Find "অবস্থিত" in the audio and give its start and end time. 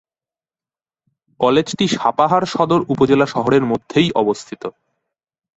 4.15-4.63